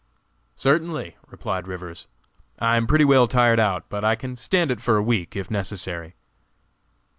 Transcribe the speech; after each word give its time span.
"Certainly," 0.55 1.15
replied 1.27 1.67
Rivers; 1.67 2.07
"I 2.57 2.75
am 2.75 2.87
pretty 2.87 3.05
well 3.05 3.27
tired 3.27 3.59
out, 3.59 3.87
but 3.87 4.03
I 4.03 4.15
can 4.15 4.35
stand 4.35 4.71
it 4.71 4.81
for 4.81 4.97
a 4.97 5.03
week, 5.03 5.35
if 5.35 5.51
necessary." 5.51 6.15